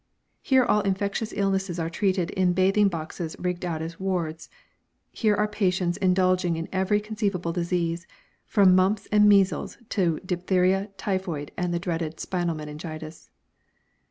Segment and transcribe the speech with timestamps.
[0.41, 4.49] Here all infectious illnesses are treated in bathing boxes rigged out as wards;
[5.11, 8.07] here are patients indulging in every conceivable disease,
[8.47, 13.29] from mumps and measles to diphtheria, typhoid and the dreaded spinal meningitis.